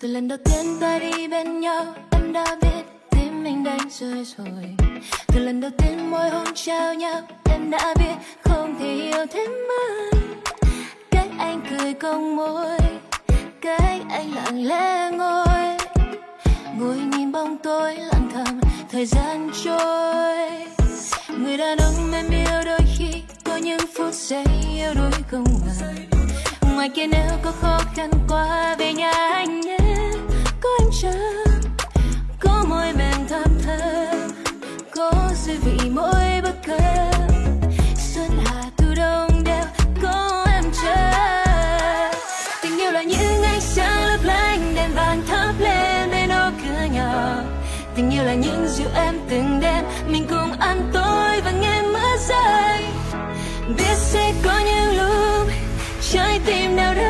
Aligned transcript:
từ 0.00 0.08
lần 0.08 0.28
đầu 0.28 0.38
tiên 0.44 0.76
ta 0.80 0.98
đi 0.98 1.28
bên 1.28 1.60
nhau, 1.60 1.84
em 2.10 2.32
đã 2.32 2.56
biết 2.62 2.82
tim 3.10 3.44
mình 3.44 3.64
đánh 3.64 3.88
rơi 3.90 4.24
rồi. 4.36 4.76
Từ 5.26 5.40
lần 5.40 5.60
đầu 5.60 5.70
tiên 5.78 6.10
môi 6.10 6.30
hôn 6.30 6.46
trao 6.54 6.94
nhau, 6.94 7.20
em 7.50 7.70
đã 7.70 7.94
biết 7.98 8.14
không 8.40 8.74
thể 8.80 8.94
yêu 8.94 9.26
thêm 9.30 9.50
anh. 9.86 10.40
Cách 11.10 11.28
anh 11.38 11.60
cười 11.70 11.94
cong 11.94 12.36
môi, 12.36 12.78
cách 13.60 14.02
anh 14.10 14.34
lặng 14.34 14.66
lẽ 14.66 15.10
ngồi. 15.10 15.76
Ngồi 16.78 16.96
nhìn 16.96 17.32
bóng 17.32 17.58
tối 17.58 17.94
lặng 17.94 18.30
thầm, 18.34 18.60
thời 18.90 19.06
gian 19.06 19.50
trôi. 19.64 20.50
Người 21.38 21.56
đàn 21.56 21.78
ông 21.78 22.12
em 22.12 22.30
yêu 22.30 22.62
đôi 22.64 22.80
khi 22.96 23.22
có 23.44 23.56
những 23.56 23.80
phút 23.96 24.14
giây 24.14 24.44
yêu 24.74 24.94
đôi 24.94 25.12
không 25.30 25.44
ngờ 25.66 25.98
ngoài 26.78 26.88
kia 26.88 27.06
nếu 27.06 27.30
có 27.42 27.52
khó 27.60 27.78
khăn 27.94 28.10
quá 28.28 28.76
về 28.78 28.92
nhà 28.92 29.10
anh 29.10 29.47
tình 47.98 48.10
yêu 48.10 48.24
là 48.24 48.34
những 48.34 48.68
dịu 48.68 48.88
em 48.94 49.14
từng 49.30 49.60
đêm. 49.60 49.84
Mình 50.08 50.26
cùng 50.30 50.52
ăn 50.58 50.90
tối 50.92 51.40
và 51.44 51.50
nghe 51.50 51.82
mưa 51.82 52.16
rơi. 52.28 52.84
Biết 53.68 53.96
sẽ 53.96 54.32
có 54.44 54.60
những 54.66 54.96
lúc 54.98 55.48
trái 56.10 56.40
tim 56.46 56.76
nào 56.76 56.94
đớn. 56.94 57.07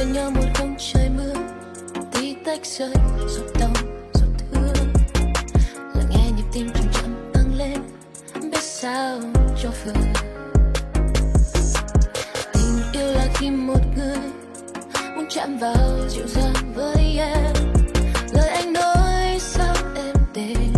Bên 0.00 0.12
nhau 0.12 0.30
một 0.30 0.44
hôm 0.54 0.74
trời 0.78 1.08
mưa. 1.16 1.34
Tí 2.12 2.34
tách 2.44 2.66
rơi 2.66 2.94
giọt 3.28 3.44
đau 3.60 3.72
giọt 4.14 4.28
thương. 4.38 4.92
Lắng 5.94 6.06
nghe 6.10 6.30
nhịp 6.36 6.42
tim 6.52 6.70
chậm 6.74 6.84
chậm 6.92 7.30
tăng 7.34 7.54
lên, 7.58 7.78
biết 8.42 8.62
sao 8.62 9.20
cho 9.62 9.70
vừa 9.84 9.92
tình 12.52 12.82
yêu 12.92 13.12
là 13.12 13.26
khi 13.34 13.50
một 13.50 13.80
người 13.96 14.18
muốn 15.16 15.26
chạm 15.30 15.58
vào 15.58 16.08
dịu 16.08 16.26
dàng 16.26 16.72
với 16.74 17.18
em. 17.18 17.54
Lời 18.32 18.48
anh 18.48 18.72
nói 18.72 19.38
sao 19.40 19.74
em 19.96 20.14
đêm, 20.34 20.72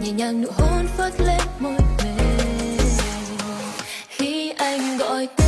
nhẹ 0.00 0.10
nhàng 0.12 0.42
nụ 0.42 0.48
hôn 0.56 0.86
phớt 0.96 1.20
lên 1.20 1.40
môi 1.58 1.78
mềm. 2.04 2.78
Khi 4.08 4.50
anh 4.50 4.98
gọi 4.98 5.28
tên 5.36 5.43